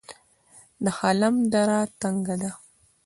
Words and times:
د 0.83 0.85
خلم 0.97 1.35
دره 1.53 1.79
تنګه 2.01 2.35
ده 2.41 2.51